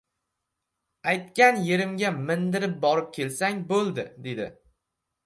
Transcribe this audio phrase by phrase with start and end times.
[1.11, 4.49] —Aytgan yerimga mindirib borib kelsang bo‘ldi,— dedi.